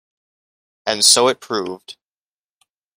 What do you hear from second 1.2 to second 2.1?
it proved.